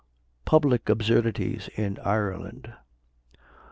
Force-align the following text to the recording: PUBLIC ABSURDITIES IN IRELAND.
PUBLIC 0.45 0.89
ABSURDITIES 0.89 1.67
IN 1.75 1.99
IRELAND. 2.03 2.73